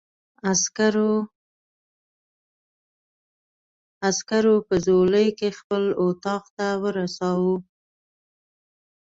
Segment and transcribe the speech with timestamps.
[4.07, 7.55] عسکرو په ځولۍ کې خپل اتاق ته ورساوه.